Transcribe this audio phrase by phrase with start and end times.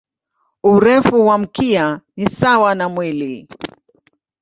[0.63, 3.47] Urefu wa mkia ni sawa na mwili.